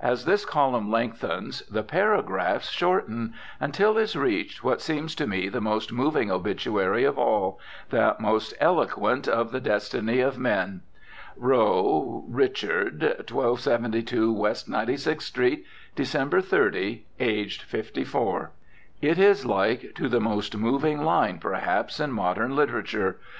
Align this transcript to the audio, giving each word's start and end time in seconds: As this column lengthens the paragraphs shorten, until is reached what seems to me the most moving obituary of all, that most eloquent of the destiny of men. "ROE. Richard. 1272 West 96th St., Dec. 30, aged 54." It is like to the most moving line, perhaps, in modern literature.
As 0.00 0.24
this 0.24 0.44
column 0.44 0.90
lengthens 0.90 1.60
the 1.66 1.84
paragraphs 1.84 2.68
shorten, 2.68 3.34
until 3.60 3.96
is 3.96 4.16
reached 4.16 4.64
what 4.64 4.80
seems 4.80 5.14
to 5.14 5.24
me 5.24 5.48
the 5.48 5.60
most 5.60 5.92
moving 5.92 6.32
obituary 6.32 7.04
of 7.04 7.16
all, 7.16 7.60
that 7.90 8.18
most 8.18 8.52
eloquent 8.58 9.28
of 9.28 9.52
the 9.52 9.60
destiny 9.60 10.18
of 10.18 10.36
men. 10.36 10.80
"ROE. 11.36 12.24
Richard. 12.26 13.00
1272 13.30 14.32
West 14.32 14.68
96th 14.68 15.22
St., 15.32 15.64
Dec. 15.94 16.44
30, 16.44 17.06
aged 17.20 17.62
54." 17.62 18.50
It 19.00 19.16
is 19.20 19.46
like 19.46 19.94
to 19.94 20.08
the 20.08 20.18
most 20.20 20.56
moving 20.56 21.04
line, 21.04 21.38
perhaps, 21.38 22.00
in 22.00 22.10
modern 22.10 22.56
literature. 22.56 23.20